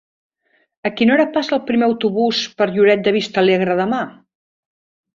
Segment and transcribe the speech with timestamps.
[0.89, 4.05] A quina hora passa el primer autobús per Lloret de Vistalegre demà?